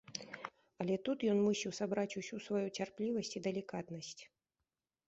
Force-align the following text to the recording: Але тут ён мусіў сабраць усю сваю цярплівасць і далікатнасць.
Але 0.83 0.95
тут 1.09 1.25
ён 1.33 1.43
мусіў 1.49 1.75
сабраць 1.81 2.17
усю 2.23 2.35
сваю 2.47 2.65
цярплівасць 2.77 3.35
і 3.39 3.45
далікатнасць. 3.51 4.17